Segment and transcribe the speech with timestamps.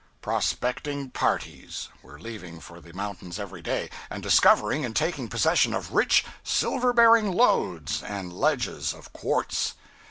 [0.23, 5.93] "Prospecting parties" were leaving for the mountains every day, and discovering and taking possession of
[5.93, 9.75] rich silver bearing lodes and ledges of quartz.